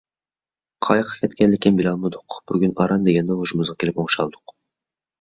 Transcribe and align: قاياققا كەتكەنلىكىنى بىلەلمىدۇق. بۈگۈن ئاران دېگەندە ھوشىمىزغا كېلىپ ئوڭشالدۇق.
قاياققا 0.87 1.19
كەتكەنلىكىنى 1.25 1.79
بىلەلمىدۇق. 1.81 2.39
بۈگۈن 2.55 2.75
ئاران 2.81 3.09
دېگەندە 3.11 3.39
ھوشىمىزغا 3.45 3.81
كېلىپ 3.81 4.05
ئوڭشالدۇق. 4.07 4.61